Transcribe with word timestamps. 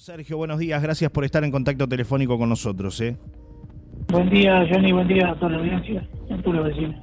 Sergio, 0.00 0.38
buenos 0.38 0.58
días. 0.58 0.82
Gracias 0.82 1.10
por 1.10 1.26
estar 1.26 1.44
en 1.44 1.50
contacto 1.50 1.86
telefónico 1.86 2.38
con 2.38 2.48
nosotros. 2.48 2.98
¿eh? 3.02 3.16
Buen 4.08 4.30
día, 4.30 4.66
Johnny. 4.66 4.92
Buen 4.92 5.06
día 5.06 5.28
a 5.28 5.34
toda 5.34 5.52
la 5.52 5.58
audiencia 5.58 6.08
a 6.30 6.38
todos 6.38 6.56
los 6.56 6.64
vecinos. 6.68 6.96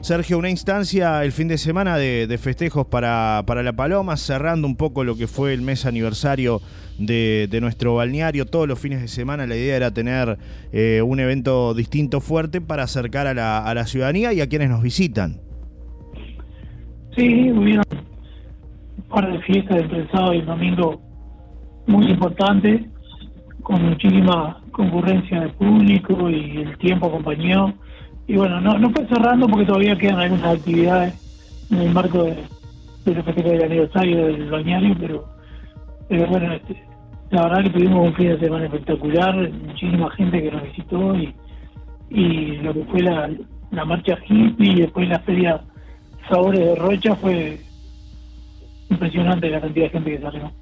Sergio, 0.00 0.36
una 0.36 0.50
instancia 0.50 1.22
el 1.22 1.30
fin 1.30 1.46
de 1.46 1.58
semana 1.58 1.96
de, 1.96 2.38
festejos 2.42 2.88
para, 2.88 3.44
para, 3.46 3.62
La 3.62 3.72
Paloma, 3.74 4.16
cerrando 4.16 4.66
un 4.66 4.74
poco 4.74 5.04
lo 5.04 5.14
que 5.14 5.28
fue 5.28 5.54
el 5.54 5.62
mes 5.62 5.86
aniversario 5.86 6.60
de, 6.98 7.56
nuestro 7.60 7.94
balneario. 7.94 8.46
Todos 8.46 8.66
los 8.66 8.80
fines 8.80 9.00
de 9.00 9.06
semana 9.06 9.46
la 9.46 9.54
idea 9.54 9.76
era 9.76 9.92
tener 9.92 10.36
eh, 10.72 11.02
un 11.06 11.20
evento 11.20 11.72
distinto, 11.72 12.20
fuerte, 12.20 12.60
para 12.60 12.82
acercar 12.82 13.28
a 13.28 13.34
la, 13.34 13.58
a 13.58 13.72
la 13.74 13.86
ciudadanía 13.86 14.32
y 14.32 14.40
a 14.40 14.48
quienes 14.48 14.70
nos 14.70 14.82
visitan. 14.82 15.36
Sí, 17.14 17.52
hubieron 17.52 17.84
un 17.92 19.04
par 19.04 19.30
de 19.30 19.40
fiestas 19.42 19.82
entre 19.82 20.00
el 20.00 20.10
sábado 20.10 20.34
y 20.34 20.38
el 20.38 20.46
domingo 20.46 21.09
muy 21.86 22.06
importante, 22.06 22.88
con 23.62 23.82
muchísima 23.84 24.60
concurrencia 24.72 25.40
de 25.40 25.48
público 25.50 26.30
y 26.30 26.58
el 26.58 26.78
tiempo 26.78 27.06
acompañó. 27.06 27.74
Y 28.26 28.36
bueno, 28.36 28.60
no, 28.60 28.78
no 28.78 28.90
fue 28.90 29.06
cerrando 29.06 29.46
porque 29.48 29.66
todavía 29.66 29.96
quedan 29.96 30.20
algunas 30.20 30.56
actividades 30.56 31.66
en 31.70 31.78
el 31.78 31.92
marco 31.92 32.24
de, 32.24 32.36
de 33.04 33.14
los 33.14 33.24
del 33.26 33.64
aniversario 33.64 34.26
del 34.26 34.50
bañario, 34.50 34.96
pero, 34.98 35.24
pero 36.08 36.26
bueno, 36.26 36.52
este, 36.52 36.82
la 37.30 37.42
verdad 37.42 37.64
que 37.64 37.70
tuvimos 37.70 38.06
un 38.06 38.14
fin 38.14 38.28
de 38.28 38.38
semana 38.40 38.64
espectacular, 38.66 39.50
muchísima 39.52 40.10
gente 40.10 40.42
que 40.42 40.50
nos 40.50 40.62
visitó 40.62 41.14
y, 41.16 41.34
y 42.10 42.56
lo 42.58 42.74
que 42.74 42.84
fue 42.84 43.02
la, 43.02 43.30
la 43.70 43.84
marcha 43.84 44.18
hippie 44.28 44.72
y 44.72 44.80
después 44.80 45.08
la 45.08 45.20
feria 45.20 45.60
Sabores 46.28 46.60
de 46.60 46.74
Rocha 46.76 47.14
fue 47.16 47.60
impresionante 48.88 49.48
la 49.50 49.60
cantidad 49.60 49.86
de 49.86 49.90
gente 49.90 50.10
que 50.10 50.22
salió. 50.22 50.52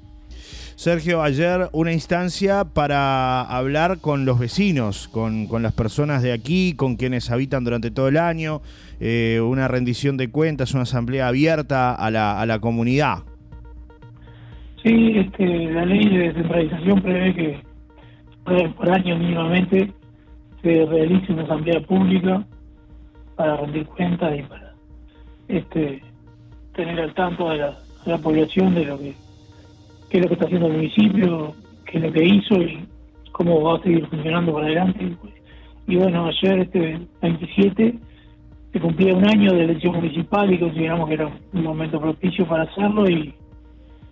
Sergio, 0.79 1.21
ayer 1.21 1.67
una 1.73 1.91
instancia 1.91 2.63
para 2.63 3.41
hablar 3.41 3.99
con 3.99 4.23
los 4.23 4.39
vecinos, 4.39 5.09
con, 5.09 5.49
las 5.61 5.73
personas 5.73 6.23
de 6.23 6.31
aquí, 6.31 6.73
con 6.73 6.95
quienes 6.95 7.31
habitan 7.31 7.65
durante 7.65 7.91
todo 7.91 8.07
el 8.07 8.15
año, 8.15 8.61
eh, 9.01 9.41
una 9.43 9.67
rendición 9.67 10.15
de 10.15 10.31
cuentas, 10.31 10.73
una 10.73 10.83
asamblea 10.83 11.27
abierta 11.27 11.93
a 11.93 12.09
la, 12.11 12.39
a 12.39 12.45
la 12.45 12.59
comunidad. 12.59 13.17
Sí, 14.81 15.17
este, 15.17 15.45
la 15.45 15.83
ley 15.83 16.07
de 16.07 16.17
descentralización 16.29 17.01
prevé 17.01 17.35
que 17.35 17.59
por 18.77 18.89
año 18.89 19.17
mínimamente 19.17 19.91
se 20.61 20.85
realice 20.85 21.33
una 21.33 21.43
asamblea 21.43 21.81
pública 21.81 22.45
para 23.35 23.57
rendir 23.57 23.85
cuentas 23.85 24.39
y 24.39 24.43
para 24.43 24.73
este, 25.49 26.01
tener 26.73 27.01
al 27.01 27.13
tanto 27.15 27.49
de 27.49 27.69
la 28.05 28.17
población 28.19 28.75
de 28.75 28.85
lo 28.85 28.97
que 28.97 29.13
qué 30.09 30.17
es 30.17 30.23
lo 30.23 30.27
que 30.27 30.33
está 30.33 30.45
haciendo 30.45 30.67
el 30.67 30.73
municipio, 30.73 31.53
qué 31.85 31.97
es 31.97 32.03
lo 32.03 32.11
que 32.11 32.25
hizo 32.25 32.55
y 32.55 32.85
cómo 33.31 33.61
va 33.61 33.77
a 33.77 33.81
seguir 33.81 34.05
funcionando 34.07 34.53
para 34.53 34.65
adelante. 34.65 35.15
Y 35.87 35.95
bueno, 35.95 36.25
ayer, 36.27 36.59
este 36.59 36.99
27, 37.21 37.95
se 38.71 38.79
cumplía 38.79 39.15
un 39.15 39.27
año 39.27 39.53
de 39.53 39.63
elección 39.63 39.95
municipal 39.95 40.51
y 40.53 40.59
consideramos 40.59 41.07
que 41.07 41.15
era 41.15 41.31
un 41.53 41.63
momento 41.63 41.99
propicio 41.99 42.45
para 42.47 42.63
hacerlo 42.63 43.09
y, 43.09 43.33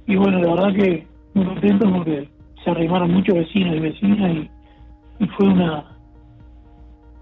y 0.07 0.15
bueno, 0.15 0.39
la 0.39 0.53
verdad 0.53 0.73
que 0.73 1.05
muy 1.33 1.45
contento 1.45 1.91
porque 1.91 2.27
se 2.63 2.71
arrimaron 2.71 3.11
muchos 3.11 3.35
vecinos 3.35 3.75
y 3.75 3.79
vecinas 3.79 4.31
y, 4.35 4.49
fue 5.35 5.47
una, 5.47 5.83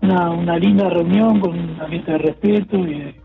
una, 0.02 0.30
una 0.32 0.58
linda 0.58 0.90
reunión 0.90 1.40
con 1.40 1.58
un 1.58 1.82
ambiente 1.82 2.12
de 2.12 2.18
respeto 2.18 2.78
y 2.78 3.00
de, 3.00 3.16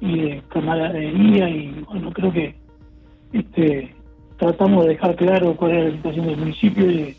y 0.00 0.20
de 0.20 0.42
camaradería 0.48 1.48
y 1.50 1.84
bueno, 1.86 2.10
creo 2.12 2.32
que 2.32 2.54
este 3.32 3.94
tratamos 4.38 4.84
de 4.84 4.90
dejar 4.90 5.16
claro 5.16 5.54
cuál 5.54 5.72
era 5.72 5.84
la 5.88 5.96
situación 5.96 6.26
del 6.26 6.36
municipio 6.36 6.90
y 6.90 7.16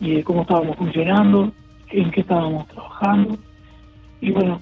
de, 0.00 0.24
cómo 0.24 0.42
estábamos 0.42 0.76
funcionando, 0.76 1.52
en 1.90 2.10
qué 2.10 2.20
estábamos 2.20 2.66
trabajando. 2.68 3.38
Y 4.20 4.30
bueno, 4.32 4.60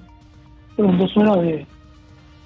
fueron 0.76 0.98
dos 0.98 1.16
horas 1.16 1.42
de 1.42 1.66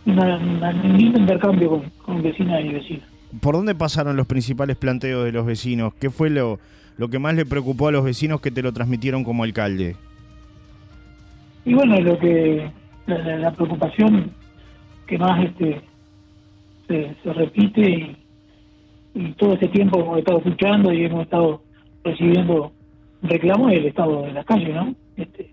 un 0.05 1.01
intercambio 1.01 1.71
con, 1.71 1.91
con 2.05 2.23
vecinas 2.23 2.65
y 2.65 2.69
vecinos. 2.69 3.05
¿Por 3.41 3.55
dónde 3.55 3.75
pasaron 3.75 4.17
los 4.17 4.27
principales 4.27 4.77
planteos 4.77 5.25
de 5.25 5.33
los 5.33 5.47
vecinos? 5.47 5.95
¿Qué 5.95 6.11
fue 6.11 6.29
lo, 6.29 6.59
lo 6.99 7.09
que 7.09 7.19
más 7.19 7.35
le 7.35 7.47
preocupó 7.47 7.89
a 7.89 7.93
los 7.93 8.05
vecinos 8.05 8.41
que 8.41 8.51
te 8.51 8.63
lo 8.63 8.73
transmitieron 8.73 9.25
como 9.25 9.45
alcalde? 9.45 9.97
Y 11.65 11.73
bueno, 11.75 11.99
lo 12.01 12.19
que 12.19 12.71
la, 13.07 13.51
preocupación 13.53 14.31
que 15.07 15.17
más 15.17 15.45
este 15.45 15.81
se, 16.89 17.15
se 17.23 17.33
repite 17.33 17.81
y, 17.81 18.17
y 19.15 19.33
todo 19.33 19.55
ese 19.55 19.69
tiempo 19.69 20.01
hemos 20.01 20.19
estado 20.19 20.39
escuchando 20.39 20.93
y 20.93 21.05
hemos 21.05 21.23
estado 21.23 21.63
recibiendo 22.05 22.73
reclamos 23.23 23.71
del 23.71 23.87
estado 23.87 24.23
de 24.23 24.33
la 24.33 24.45
calle, 24.45 24.73
¿no? 24.73 24.95
Este, 25.17 25.51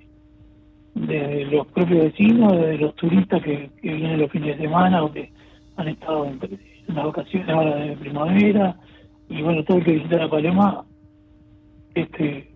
de 0.96 1.46
los 1.46 1.68
propios 1.68 2.06
vecinos, 2.06 2.54
de 2.54 2.78
los 2.78 2.96
turistas 2.96 3.42
que, 3.44 3.70
vienen 3.82 4.20
los 4.20 4.32
fines 4.32 4.58
de 4.58 4.64
semana 4.64 5.04
o 5.04 5.12
que 5.12 5.30
han 5.78 5.88
estado 5.88 6.26
en, 6.26 6.40
las 6.88 7.06
vacaciones 7.06 7.50
ahora 7.50 7.76
de 7.76 7.96
primavera 7.98 8.76
y 9.30 9.44
bueno, 9.44 9.64
todo 9.64 9.78
el 9.78 9.84
que 9.84 9.92
visita 9.92 10.18
la 10.18 10.30
Paloma 10.30 10.84
este, 11.94 12.50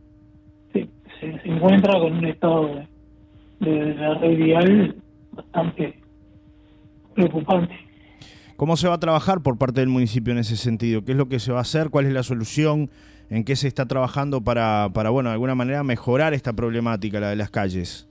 se, 0.74 0.90
encuentra 1.46 2.00
con 2.00 2.14
un 2.14 2.26
estado 2.26 2.76
de, 3.60 3.70
de 3.70 3.96
la 3.96 4.16
red 4.16 4.38
vial 4.38 4.96
bastante 5.34 5.94
preocupante. 7.14 7.76
¿Cómo 8.56 8.78
se 8.78 8.88
va 8.88 8.96
a 8.96 9.00
trabajar 9.00 9.42
por 9.42 9.58
parte 9.58 9.80
del 9.80 9.90
municipio 9.90 10.32
en 10.32 10.40
ese 10.40 10.58
sentido? 10.58 11.04
¿Qué 11.04 11.14
es 11.14 11.18
lo 11.18 11.28
que 11.28 11.40
se 11.40 11.52
va 11.52 11.58
a 11.60 11.62
hacer? 11.62 11.90
¿Cuál 11.90 12.06
es 12.06 12.14
la 12.14 12.24
solución? 12.24 12.90
¿En 13.30 13.44
qué 13.44 13.56
se 13.56 13.68
está 13.68 13.88
trabajando 13.88 14.42
para, 14.42 14.90
para 14.94 15.10
bueno, 15.10 15.30
de 15.30 15.34
alguna 15.34 15.56
manera 15.56 15.84
mejorar 15.84 16.34
esta 16.34 16.54
problemática, 16.54 17.20
la 17.20 17.30
de 17.30 17.36
las 17.36 17.50
calles? 17.50 18.08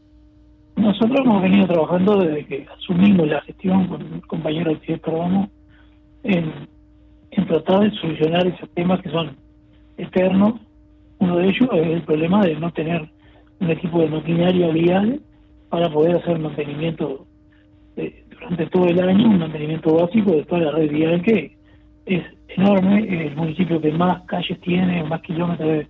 Nosotros 0.74 1.20
hemos 1.24 1.42
venido 1.42 1.66
trabajando 1.66 2.18
desde 2.18 2.44
que 2.46 2.66
asumimos 2.76 3.28
la 3.28 3.40
gestión 3.42 3.86
con 3.86 4.00
el 4.00 4.26
compañero 4.26 4.70
Alcides 4.70 5.00
Perdomo 5.00 5.48
en, 6.24 6.50
en 7.30 7.46
tratar 7.46 7.80
de 7.80 7.90
solucionar 7.98 8.46
esos 8.46 8.68
temas 8.70 9.00
que 9.00 9.10
son 9.10 9.36
eternos. 9.96 10.54
Uno 11.18 11.36
de 11.36 11.48
ellos 11.50 11.68
es 11.72 11.86
el 11.86 12.02
problema 12.02 12.44
de 12.44 12.56
no 12.56 12.72
tener 12.72 13.08
un 13.60 13.70
equipo 13.70 14.00
de 14.00 14.08
maquinaria 14.08 14.68
vial 14.68 15.20
para 15.68 15.88
poder 15.88 16.16
hacer 16.16 16.38
mantenimiento 16.38 17.26
durante 18.42 18.66
todo 18.66 18.86
el 18.86 19.00
año 19.00 19.28
un 19.28 19.38
mantenimiento 19.38 19.94
básico 19.94 20.32
de 20.32 20.44
toda 20.44 20.62
la 20.62 20.70
red 20.72 20.90
vial 20.90 21.22
que 21.22 21.52
es 22.06 22.22
enorme, 22.48 23.26
el 23.26 23.36
municipio 23.36 23.80
que 23.80 23.92
más 23.92 24.22
calles 24.22 24.60
tiene, 24.60 25.02
más 25.04 25.22
kilómetros 25.22 25.86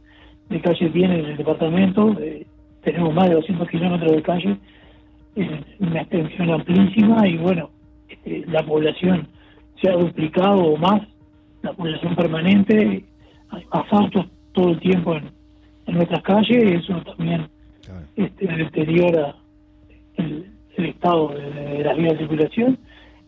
de, 0.49 0.61
calle 0.61 0.91
tiene 0.91 1.19
en 1.21 1.25
el 1.27 1.37
departamento, 1.39 2.15
eh, 2.21 2.47
tenemos 2.83 3.15
más 3.15 3.29
de 3.29 3.37
200 3.37 3.69
kilómetros 3.69 4.13
de 4.13 4.23
calle, 4.23 4.57
una 5.79 6.03
extensión 6.03 6.51
amplísima 6.51 7.27
y 7.27 7.39
bueno, 7.39 7.71
este, 8.09 8.45
la 8.49 8.63
población 8.63 9.27
se 9.81 9.89
ha 9.89 9.93
duplicado 9.93 10.59
o 10.59 10.77
más, 10.77 11.03
la 11.63 11.73
población 11.73 12.15
permanente, 12.15 13.05
hay 13.49 13.65
más 13.73 13.93
autos 13.93 14.27
todo 14.53 14.71
el 14.71 14.81
tiempo 14.81 15.17
en, 15.17 15.31
nuestras 15.87 16.23
calles, 16.23 16.83
eso 16.85 17.01
también 17.03 17.47
este, 18.17 18.47
deteriora 18.47 19.35
el, 20.17 20.52
el 20.83 20.91
estado 20.91 21.29
de, 21.29 21.85
las 21.85 21.97
vías 21.97 22.13
de 22.13 22.19
circulación 22.19 22.79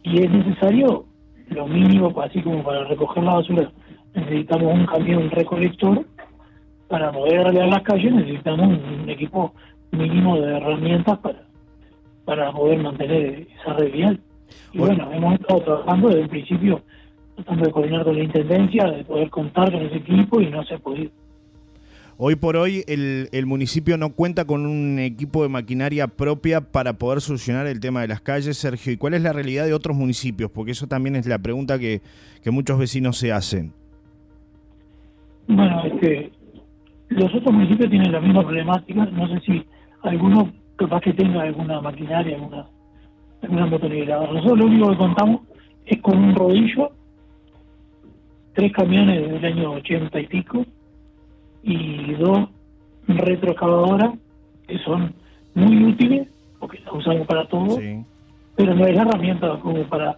y 0.02 0.22
es 0.22 0.30
necesario 0.30 1.04
lo 1.48 1.66
mínimo, 1.66 2.12
así 2.20 2.40
como 2.42 2.62
para 2.62 2.84
recoger 2.84 3.22
la 3.22 3.34
basura, 3.34 3.70
necesitamos 4.14 4.74
un 4.74 4.86
camión 4.86 5.30
recolector, 5.30 6.04
para 6.88 7.10
poder 7.10 7.40
arreglar 7.40 7.68
las 7.68 7.82
calles 7.82 8.12
necesitamos 8.12 8.66
un, 8.66 9.08
equipo 9.08 9.52
mínimo 9.90 10.40
de 10.40 10.56
herramientas 10.56 11.18
para, 11.18 11.42
para 12.24 12.52
poder 12.52 12.78
mantener 12.82 13.46
esa 13.60 13.72
red 13.74 13.92
vial. 13.92 14.20
Y 14.72 14.78
bueno, 14.78 15.08
hemos 15.12 15.34
estado 15.34 15.60
trabajando 15.60 16.08
desde 16.08 16.22
el 16.22 16.28
principio, 16.28 16.80
tratando 17.36 17.66
de 17.66 17.72
coordinar 17.72 18.04
con 18.04 18.16
la 18.16 18.24
Intendencia, 18.24 18.84
de 18.90 19.04
poder 19.04 19.30
contar 19.30 19.72
con 19.72 19.82
ese 19.82 19.96
equipo 19.96 20.40
y 20.40 20.46
no 20.46 20.64
se 20.64 20.74
ha 20.74 20.78
podido. 20.78 21.10
Hoy 22.16 22.36
por 22.36 22.56
hoy 22.56 22.84
el, 22.86 23.46
municipio 23.46 23.98
no 23.98 24.10
cuenta 24.10 24.44
con 24.44 24.66
un 24.66 25.00
equipo 25.00 25.42
de 25.42 25.48
maquinaria 25.48 26.06
propia 26.06 26.60
para 26.60 26.92
poder 26.92 27.20
solucionar 27.20 27.66
el 27.66 27.80
tema 27.80 28.02
de 28.02 28.08
las 28.08 28.20
calles, 28.20 28.56
Sergio. 28.56 28.92
¿Y 28.92 28.96
cuál 28.96 29.14
es 29.14 29.22
la 29.22 29.32
realidad 29.32 29.64
de 29.64 29.74
otros 29.74 29.96
municipios? 29.96 30.48
Porque 30.48 30.70
eso 30.70 30.86
también 30.86 31.16
es 31.16 31.26
la 31.26 31.38
pregunta 31.38 31.78
que, 31.78 32.00
muchos 32.46 32.78
vecinos 32.78 33.16
se 33.18 33.32
hacen. 33.32 33.72
Bueno, 35.48 35.82
este, 35.86 36.30
los 37.08 37.34
otros 37.34 37.52
municipios 37.52 37.90
tienen 37.90 38.12
la 38.12 38.20
misma 38.20 38.42
problemática. 38.42 39.06
No 39.06 39.28
sé 39.28 39.40
si 39.40 39.64
alguno 40.02 40.52
capaz 40.76 41.00
que 41.00 41.14
tenga 41.14 41.42
alguna 41.42 41.80
maquinaria, 41.80 42.36
alguna, 42.36 42.66
alguna 43.42 43.66
Nosotros 43.66 44.58
lo 44.58 44.66
único 44.66 44.90
que 44.90 44.96
contamos 44.96 45.40
es 45.86 46.00
con 46.00 46.16
un 46.16 46.34
rodillo, 46.36 46.90
tres 48.54 48.72
camiones 48.72 49.32
del 49.32 49.44
año 49.44 49.72
ochenta 49.72 50.20
y 50.20 50.26
pico, 50.26 50.64
y 51.64 52.12
dos 52.14 52.48
retroexcavadoras 53.08 54.12
que 54.66 54.78
son 54.78 55.12
muy 55.54 55.84
útiles 55.84 56.28
porque 56.58 56.80
las 56.84 56.94
usamos 56.94 57.26
para 57.26 57.46
todo, 57.46 57.78
pero 58.56 58.74
no 58.74 58.86
es 58.86 58.94
la 58.94 59.02
herramienta 59.02 59.58
como 59.60 59.82
para 59.84 60.16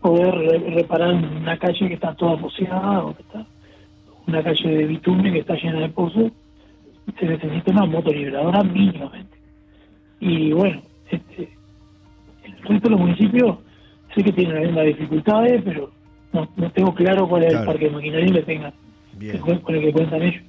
poder 0.00 0.34
reparar 0.74 1.14
una 1.14 1.56
calle 1.58 1.88
que 1.88 1.94
está 1.94 2.14
toda 2.14 2.36
poseada 2.36 3.04
o 3.04 3.14
que 3.14 3.22
está 3.22 3.46
una 4.26 4.42
calle 4.42 4.68
de 4.68 4.86
bitumen 4.86 5.32
que 5.32 5.40
está 5.40 5.54
llena 5.54 5.80
de 5.80 5.88
pozos, 5.88 6.32
se 7.18 7.26
necesita 7.26 7.70
una 7.70 7.86
motoriberadora 7.86 8.64
mínimamente. 8.64 9.36
Y 10.18 10.52
bueno, 10.52 10.82
este, 11.10 11.48
el 12.44 12.52
resto 12.62 12.88
de 12.88 12.90
los 12.90 13.00
municipios 13.00 13.58
sé 14.14 14.24
que 14.24 14.32
tienen 14.32 14.54
las 14.54 14.64
mismas 14.64 14.86
dificultades, 14.86 15.62
pero 15.64 15.90
no, 16.32 16.48
no 16.56 16.70
tengo 16.70 16.92
claro 16.94 17.28
cuál 17.28 17.44
es 17.44 17.54
el 17.54 17.64
parque 17.64 17.84
de 17.84 17.90
maquinaria 17.92 18.32
que 18.32 18.42
tengan, 18.42 18.72
con 19.64 19.74
el 19.74 19.80
que 19.82 19.92
cuentan 19.92 20.22
ellos. 20.22 20.42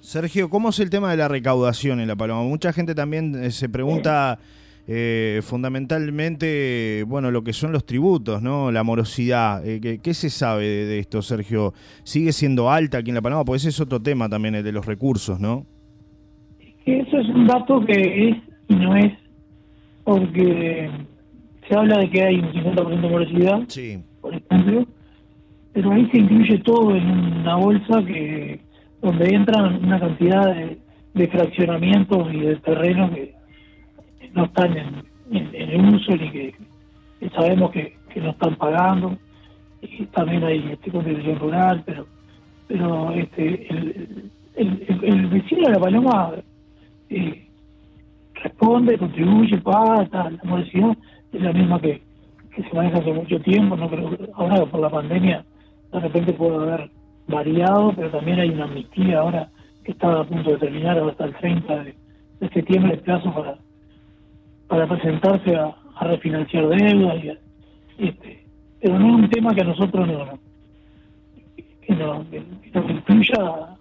Sergio, 0.00 0.48
¿cómo 0.48 0.70
es 0.70 0.78
el 0.80 0.90
tema 0.90 1.10
de 1.10 1.16
la 1.16 1.28
recaudación 1.28 2.00
en 2.00 2.08
La 2.08 2.16
Paloma? 2.16 2.42
Mucha 2.42 2.72
gente 2.72 2.94
también 2.94 3.34
eh, 3.42 3.50
se 3.50 3.68
pregunta 3.68 4.38
eh, 4.88 5.40
fundamentalmente, 5.42 7.04
bueno, 7.06 7.30
lo 7.30 7.44
que 7.44 7.52
son 7.52 7.70
los 7.70 7.84
tributos, 7.84 8.40
¿no? 8.42 8.72
La 8.72 8.82
morosidad. 8.82 9.64
Eh, 9.66 10.00
¿qué, 10.02 10.14
se 10.14 10.30
sabe 10.30 10.64
de, 10.66 10.98
esto, 10.98 11.20
Sergio? 11.22 11.74
¿Sigue 12.02 12.32
siendo 12.32 12.70
alta 12.70 12.98
aquí 12.98 13.10
en 13.10 13.16
La 13.16 13.20
Paloma? 13.20 13.44
Pues 13.44 13.62
ese 13.62 13.68
es 13.68 13.80
otro 13.80 14.00
tema 14.00 14.28
también, 14.28 14.54
el 14.54 14.64
de 14.64 14.72
los 14.72 14.86
recursos, 14.86 15.38
¿no? 15.38 15.66
Eso 16.86 17.18
es 17.18 17.28
un 17.28 17.46
dato 17.46 17.84
que 17.84 18.30
es 18.30 18.36
y 18.68 18.74
no 18.74 18.96
es, 18.96 19.12
porque 20.04 20.90
se 21.68 21.74
habla 21.74 21.98
de 21.98 22.10
que 22.10 22.22
hay 22.22 22.36
un 22.36 22.52
50% 22.52 23.00
de 23.00 23.08
morosidad, 23.08 23.60
sí. 23.68 23.98
por 24.20 24.34
ejemplo, 24.34 24.86
pero 25.72 25.92
ahí 25.92 26.08
se 26.10 26.18
incluye 26.18 26.58
todo 26.58 26.94
en 26.96 27.08
una 27.08 27.56
bolsa 27.56 28.02
que 28.04 28.60
donde 29.00 29.34
entran 29.34 29.84
una 29.84 29.98
cantidad 29.98 30.54
de, 31.14 31.28
fraccionamientos 31.28 32.32
y 32.32 32.40
de 32.40 32.56
terrenos 32.56 33.10
que 33.10 33.34
no 34.34 34.44
están 34.44 34.76
en, 34.76 35.50
en, 35.52 35.94
uso 35.94 36.16
ni 36.16 36.30
que, 36.30 36.54
sabemos 37.34 37.70
que, 37.72 37.96
no 38.16 38.30
están 38.30 38.56
pagando. 38.56 39.16
Y 39.82 40.04
también 40.06 40.44
hay 40.44 40.72
este 40.72 40.90
constitución 40.90 41.38
rural 41.38 41.82
pero 41.86 42.06
pero 42.68 43.10
este 43.12 43.66
el, 43.72 44.30
el, 44.56 45.26
vecino 45.28 45.68
de 45.68 45.72
la 45.72 45.80
Paloma 45.80 46.32
eh, 47.08 47.46
responde 48.34 48.98
contribuye 48.98 49.56
paga 49.58 50.06
la 50.12 50.38
modestia 50.44 50.96
es 51.32 51.40
la 51.40 51.52
misma 51.52 51.80
que, 51.80 52.02
que 52.54 52.62
se 52.62 52.74
maneja 52.74 52.98
hace 52.98 53.12
mucho 53.12 53.40
tiempo 53.40 53.74
no 53.74 53.88
creo 53.88 54.16
ahora 54.34 54.66
por 54.66 54.80
la 54.80 54.90
pandemia 54.90 55.44
de 55.92 56.00
repente 56.00 56.32
puede 56.32 56.56
haber 56.56 56.90
variado, 57.26 57.92
pero 57.94 58.10
también 58.10 58.40
hay 58.40 58.50
una 58.50 58.64
amnistía 58.64 59.20
ahora 59.20 59.48
que 59.84 59.92
está 59.92 60.20
a 60.20 60.24
punto 60.24 60.50
de 60.50 60.58
terminar 60.58 60.98
hasta 60.98 61.24
el 61.24 61.34
30 61.34 61.84
de, 61.84 61.94
septiembre 62.52 62.94
el 62.94 63.00
plazo 63.00 63.32
para 63.34 63.56
para 64.66 64.86
presentarse 64.86 65.56
a, 65.56 65.74
refinanciar 66.02 66.66
deudas 66.68 67.22
y, 67.22 67.28
este 68.06 68.44
pero 68.80 68.98
no 68.98 69.08
es 69.08 69.14
un 69.24 69.28
tema 69.28 69.54
que 69.54 69.60
a 69.60 69.64
nosotros 69.64 70.08
no 70.08 70.38
que, 71.86 71.94
no, 71.94 72.30
que 72.30 72.42
nos 72.72 72.90
incluya 72.90 73.76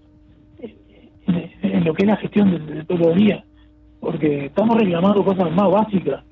en, 1.27 1.83
lo 1.85 1.94
que 1.94 2.03
es 2.03 2.07
la 2.07 2.17
gestión 2.17 2.51
de, 2.67 2.83
todos 2.83 3.00
los 3.00 3.15
días 3.15 3.44
porque 4.01 4.45
estamos 4.45 4.77
reclamando 4.77 5.23
cosas 5.23 5.51
más 5.51 5.69
básicas. 5.71 6.23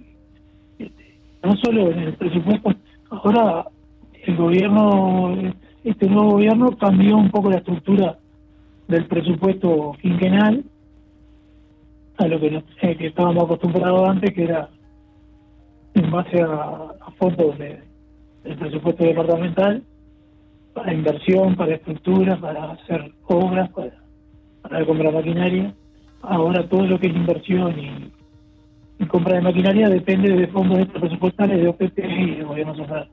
Este, 0.79 1.17
no 1.43 1.55
solo 1.57 1.91
en 1.91 1.99
el 1.99 2.13
presupuesto 2.13 2.73
ahora 3.09 3.65
el 4.25 4.35
gobierno 4.35 5.37
este 5.89 6.07
nuevo 6.07 6.31
gobierno 6.31 6.77
cambió 6.77 7.15
un 7.15 7.31
poco 7.31 7.49
la 7.49 7.57
estructura 7.57 8.17
del 8.87 9.05
presupuesto 9.05 9.95
quinquenal 10.01 10.63
a 12.17 12.27
lo 12.27 12.39
que, 12.39 12.47
eh, 12.81 12.97
estábamos 12.99 13.45
acostumbrados 13.45 14.09
antes, 14.09 14.33
que 14.33 14.43
era 14.43 14.69
en 15.93 16.11
base 16.11 16.41
a, 16.41 16.93
fondos 17.17 17.57
de, 17.57 17.79
del 18.43 18.57
presupuesto 18.57 19.03
departamental 19.03 19.83
para 20.73 20.93
inversión, 20.93 21.55
para 21.55 21.75
estructura, 21.75 22.37
para 22.37 22.71
hacer 22.71 23.11
obras, 23.27 23.69
para, 23.71 23.93
para 24.61 24.85
comprar 24.85 25.13
maquinaria. 25.13 25.73
Ahora 26.21 26.67
todo 26.67 26.85
lo 26.85 26.99
que 26.99 27.07
es 27.07 27.15
inversión 27.15 27.79
y, 27.79 28.11
compra 29.05 29.35
de 29.35 29.41
maquinaria 29.41 29.87
depende 29.89 30.35
de 30.35 30.47
fondos 30.47 30.85
presupuestales 30.87 31.61
de 31.61 31.67
OPP 31.69 31.99
y 31.99 32.35
de 32.35 32.43
gobierno 32.43 32.75
social 32.75 33.07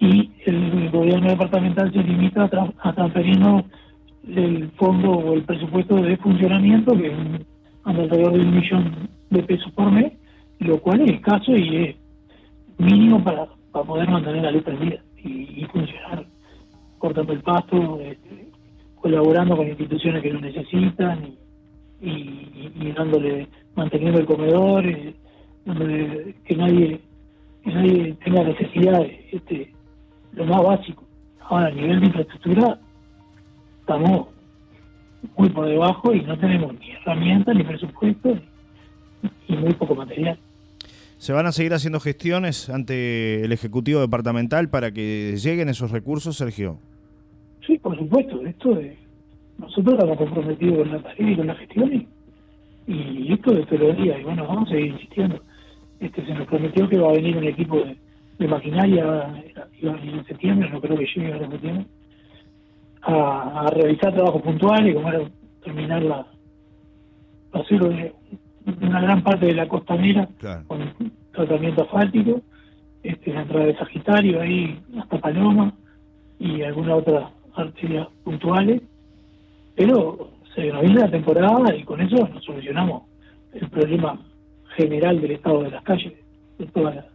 y 0.00 0.30
el 0.46 0.90
gobierno 0.90 1.28
departamental 1.28 1.92
se 1.92 2.02
limita 2.02 2.48
a, 2.78 2.92
transferirnos 2.92 3.64
el 4.28 4.70
fondo 4.76 5.10
o 5.10 5.34
el 5.34 5.42
presupuesto 5.42 5.96
de 5.96 6.16
funcionamiento, 6.18 6.96
que 6.96 7.08
es 7.08 7.14
alrededor 7.84 8.32
de 8.32 8.40
un 8.40 8.54
millón 8.54 9.08
de 9.30 9.42
pesos 9.42 9.72
por 9.72 9.90
mes, 9.90 10.12
lo 10.60 10.78
cual 10.78 11.00
es 11.00 11.14
escaso 11.14 11.56
y 11.56 11.76
es 11.76 11.96
mínimo 12.78 13.22
para, 13.24 13.46
para 13.72 13.84
poder 13.84 14.08
mantener 14.08 14.42
la 14.42 14.50
luz 14.52 14.62
prendida 14.62 14.98
y, 15.24 15.64
funcionar, 15.72 16.24
cortando 16.98 17.32
el 17.32 17.40
pasto, 17.40 18.00
este, 18.00 18.48
colaborando 19.00 19.56
con 19.56 19.68
instituciones 19.68 20.22
que 20.22 20.32
lo 20.32 20.40
necesitan 20.40 21.32
y, 22.00 22.70
y, 22.80 22.92
dándole, 22.96 23.48
manteniendo 23.74 24.20
el 24.20 24.26
comedor, 24.26 24.86
eh, 24.86 25.14
que 26.44 26.56
nadie 26.56 27.00
que 27.64 27.72
nadie 27.72 28.14
tenga 28.24 28.44
necesidades. 28.44 29.12
Este, 29.32 29.72
lo 30.32 30.44
más 30.44 30.62
básico. 30.62 31.04
Ahora, 31.40 31.66
a 31.66 31.70
nivel 31.70 32.00
de 32.00 32.06
infraestructura, 32.06 32.78
estamos 33.80 34.28
muy 35.36 35.48
por 35.50 35.66
debajo 35.66 36.14
y 36.14 36.22
no 36.22 36.38
tenemos 36.38 36.78
ni 36.78 36.90
herramientas, 36.90 37.56
ni 37.56 37.64
presupuesto, 37.64 38.38
y 39.48 39.56
muy 39.56 39.72
poco 39.74 39.94
material. 39.94 40.38
¿Se 41.18 41.32
van 41.32 41.46
a 41.46 41.52
seguir 41.52 41.74
haciendo 41.74 41.98
gestiones 41.98 42.70
ante 42.70 43.44
el 43.44 43.52
Ejecutivo 43.52 44.00
Departamental 44.00 44.68
para 44.68 44.92
que 44.92 45.36
lleguen 45.36 45.68
esos 45.68 45.90
recursos, 45.90 46.36
Sergio? 46.36 46.78
Sí, 47.66 47.76
por 47.78 47.98
supuesto. 47.98 48.40
Esto 48.46 48.74
de, 48.74 48.96
nosotros 49.58 49.94
estamos 49.94 50.16
comprometidos 50.16 50.78
con 50.78 50.92
la 50.92 51.02
tarea 51.02 51.30
y 51.32 51.36
con 51.36 51.46
la 51.48 51.54
gestión 51.56 52.06
y, 52.86 53.32
esto 53.32 53.52
de 53.52 53.92
días. 53.94 54.20
Y 54.20 54.24
bueno, 54.24 54.46
vamos 54.46 54.68
a 54.68 54.72
seguir 54.72 54.92
insistiendo. 54.92 55.40
Este, 55.98 56.24
se 56.24 56.34
nos 56.34 56.46
prometió 56.46 56.88
que 56.88 56.98
va 56.98 57.10
a 57.10 57.14
venir 57.14 57.36
un 57.36 57.44
equipo 57.44 57.78
de, 57.80 57.96
de 58.38 58.48
maquinaria 58.48 59.44
en 59.82 60.24
septiembre, 60.24 60.70
no 60.70 60.80
creo 60.80 60.96
que 60.96 61.06
llegue 61.06 61.32
a 61.32 61.38
septiembre, 61.38 61.86
a, 63.02 63.62
a 63.62 63.66
realizar 63.70 64.14
trabajos 64.14 64.42
puntuales, 64.42 64.94
como 64.94 65.08
era 65.08 65.20
terminar 65.64 66.02
la, 66.02 66.26
hacer 67.52 67.82
una 67.82 69.00
gran 69.00 69.22
parte 69.22 69.46
de 69.46 69.54
la 69.54 69.68
costanera 69.68 70.28
con 70.66 70.92
tratamiento 71.32 71.82
asfáltico, 71.82 72.40
este, 73.02 73.32
la 73.32 73.42
entrada 73.42 73.66
de 73.66 73.76
Sagitario, 73.76 74.40
ahí 74.40 74.78
hasta 74.98 75.18
Paloma 75.18 75.72
y 76.38 76.62
algunas 76.62 76.98
otras 76.98 77.30
arterias 77.54 78.08
puntuales, 78.24 78.82
pero 79.74 80.30
se 80.54 80.66
nos 80.72 80.82
viene 80.82 81.00
la 81.00 81.10
temporada 81.10 81.74
y 81.74 81.84
con 81.84 82.00
eso 82.00 82.28
nos 82.28 82.44
solucionamos 82.44 83.02
el 83.52 83.68
problema 83.68 84.18
general 84.76 85.20
del 85.20 85.32
estado 85.32 85.62
de 85.62 85.70
las 85.70 85.82
calles 85.82 86.12
de 86.58 86.66
toda 86.66 86.94
la 86.94 87.06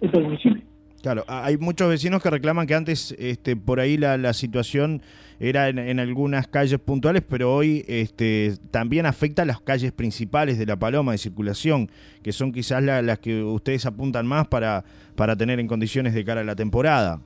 el 0.00 0.22
municipio. 0.22 0.62
Claro, 1.02 1.24
hay 1.28 1.56
muchos 1.56 1.88
vecinos 1.88 2.22
que 2.22 2.30
reclaman 2.30 2.66
que 2.66 2.74
antes 2.74 3.14
este, 3.18 3.54
por 3.54 3.78
ahí 3.80 3.96
la, 3.96 4.16
la 4.16 4.32
situación 4.32 5.02
era 5.38 5.68
en, 5.68 6.00
algunas 6.00 6.46
calles 6.46 6.78
puntuales, 6.80 7.22
pero 7.28 7.54
hoy 7.54 7.84
este, 7.88 8.54
también 8.70 9.04
afecta 9.04 9.42
a 9.42 9.44
las 9.44 9.60
calles 9.60 9.92
principales 9.92 10.58
de 10.58 10.66
La 10.66 10.76
Paloma 10.76 11.12
de 11.12 11.18
circulación, 11.18 11.90
que 12.22 12.32
son 12.32 12.52
quizás 12.52 12.82
las 12.82 13.18
que 13.18 13.42
ustedes 13.42 13.84
apuntan 13.84 14.26
más 14.26 14.46
para, 14.48 14.84
para 15.14 15.36
tener 15.36 15.60
en 15.60 15.68
condiciones 15.68 16.14
de 16.14 16.24
cara 16.24 16.40
a 16.40 16.44
la 16.44 16.56
temporada. 16.56 17.20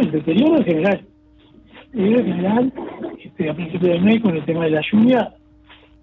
el 0.00 0.10
deterioro 0.10 0.58
en 0.58 0.64
general. 0.64 1.00
El 1.92 2.02
deterioro 2.02 2.20
en 2.20 2.26
general, 2.26 2.72
este, 3.24 3.50
a 3.50 3.54
principios 3.54 3.92
del 3.92 4.02
mes, 4.02 4.20
con 4.20 4.36
el 4.36 4.44
tema 4.44 4.64
de 4.64 4.70
la 4.70 4.82
lluvia, 4.90 5.32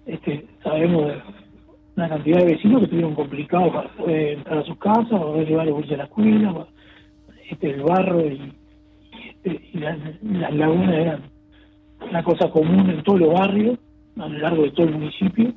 este, 0.06 0.46
sabemos 0.62 1.12
una 1.96 2.08
cantidad 2.08 2.38
de 2.38 2.54
vecinos 2.54 2.80
que 2.80 2.84
estuvieron 2.84 3.14
complicados 3.14 3.72
para 3.72 3.88
poder 3.90 4.38
entrar 4.38 4.58
a 4.58 4.64
sus 4.64 4.78
casas, 4.78 5.10
para 5.10 5.24
poder 5.24 5.48
llevar 5.48 5.66
los 5.66 5.90
a 5.90 5.96
la 5.96 6.04
escuela, 6.04 6.66
este, 7.48 7.70
el 7.70 7.82
barro 7.82 8.20
y, 8.20 8.52
este, 9.44 9.78
las, 9.78 9.98
lagunas 10.54 10.94
eran 10.94 11.22
una 12.08 12.22
cosa 12.22 12.50
común 12.50 12.90
en 12.90 13.02
todos 13.02 13.20
los 13.20 13.32
barrios, 13.32 13.78
a 14.18 14.28
lo 14.28 14.38
largo 14.38 14.62
de 14.62 14.70
todo 14.72 14.86
el 14.86 14.94
municipio, 14.94 15.52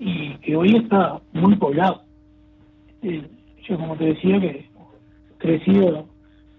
y 0.00 0.34
que 0.38 0.56
hoy 0.56 0.76
está 0.76 1.20
muy 1.32 1.54
poblado. 1.56 2.02
Este, 3.02 3.28
yo 3.66 3.78
como 3.78 3.96
te 3.96 4.06
decía 4.06 4.40
que 4.40 4.66
crecido 5.38 6.06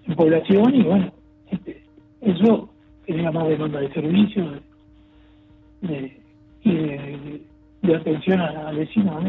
en 0.08 0.16
población 0.16 0.75
y 0.75 0.84
bueno, 0.84 1.12
este, 1.52 1.82
eso 2.22 2.70
genera 3.06 3.32
más 3.32 3.48
demanda 3.48 3.80
de 3.80 3.92
servicios 3.94 4.62
de 7.86 7.96
atención 7.96 8.42
al 8.42 8.77
vecino. 8.77 9.20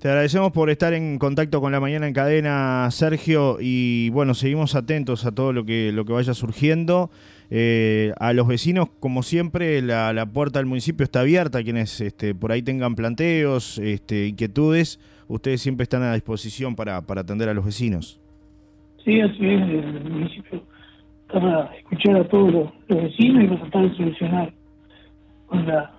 Te 0.00 0.08
agradecemos 0.08 0.52
por 0.52 0.68
estar 0.68 0.92
en 0.92 1.18
contacto 1.18 1.60
con 1.60 1.72
la 1.72 1.80
mañana 1.80 2.06
en 2.06 2.12
cadena, 2.12 2.88
Sergio, 2.90 3.56
y 3.60 4.10
bueno, 4.10 4.34
seguimos 4.34 4.74
atentos 4.74 5.24
a 5.24 5.32
todo 5.32 5.52
lo 5.52 5.64
que, 5.64 5.92
lo 5.92 6.04
que 6.04 6.12
vaya 6.12 6.34
surgiendo. 6.34 7.10
Eh, 7.50 8.12
a 8.18 8.32
los 8.32 8.46
vecinos, 8.46 8.88
como 9.00 9.22
siempre, 9.22 9.80
la, 9.80 10.26
puerta 10.26 10.58
del 10.58 10.66
municipio 10.66 11.04
está 11.04 11.20
abierta, 11.20 11.62
quienes 11.62 12.00
este, 12.00 12.34
por 12.34 12.52
ahí 12.52 12.62
tengan 12.62 12.94
planteos, 12.96 13.78
este, 13.78 14.26
inquietudes, 14.28 15.00
ustedes 15.28 15.62
siempre 15.62 15.84
están 15.84 16.02
a 16.02 16.14
disposición 16.14 16.74
para, 16.74 17.00
para 17.02 17.22
atender 17.22 17.48
a 17.48 17.54
los 17.54 17.64
vecinos. 17.64 18.18
Sí, 19.04 19.20
así 19.20 19.46
es, 19.46 19.62
el 19.62 20.10
municipio 20.10 20.62
para 21.34 21.64
escuchar 21.76 22.16
a 22.16 22.24
todos 22.28 22.52
los, 22.52 22.70
vecinos 22.88 23.44
y 23.44 23.56
tratar 23.56 23.90
de 23.90 23.96
solucionar 23.96 24.52
con 25.46 25.66
la 25.66 25.90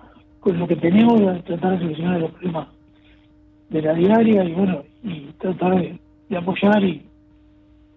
con 0.46 0.60
lo 0.60 0.68
que 0.68 0.76
tenemos, 0.76 1.42
tratar 1.42 1.72
de 1.72 1.80
solucionar 1.80 2.20
los 2.20 2.30
problemas 2.30 2.68
de 3.68 3.82
la 3.82 3.94
diaria 3.94 4.44
y 4.44 4.52
bueno, 4.52 4.84
y 5.02 5.22
tratar 5.40 5.74
de, 5.74 5.98
apoyar 6.36 6.84
y, 6.84 7.02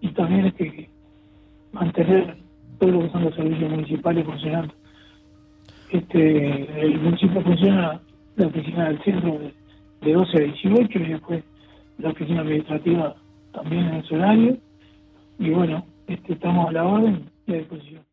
y 0.00 0.08
también 0.08 0.46
este, 0.46 0.88
mantener 1.70 2.36
todo 2.80 2.90
lo 2.90 3.02
que 3.02 3.10
son 3.10 3.22
los 3.22 3.36
servicios 3.36 3.70
municipales 3.70 4.26
funcionando. 4.26 4.74
Este, 5.92 6.80
el 6.80 6.98
municipio 6.98 7.40
funciona 7.40 8.00
la 8.34 8.46
oficina 8.48 8.88
del 8.88 9.02
centro 9.04 9.38
de, 10.02 10.12
12 10.12 10.36
a 10.36 10.40
18 10.40 10.98
y 10.98 11.04
después 11.04 11.44
la 11.98 12.10
oficina 12.10 12.40
administrativa 12.40 13.14
también 13.52 13.94
en 13.94 14.02
su 14.02 14.16
horario. 14.16 14.56
Y 15.38 15.50
bueno, 15.50 15.84
este, 16.08 16.32
estamos 16.32 16.68
a 16.68 16.72
la 16.72 16.84
orden 16.84 17.30
y 17.46 17.52
a 17.52 17.58
disposición. 17.58 18.09